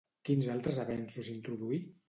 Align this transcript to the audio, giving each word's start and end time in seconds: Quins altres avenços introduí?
Quins 0.29 0.47
altres 0.53 0.81
avenços 0.85 1.31
introduí? 1.37 1.83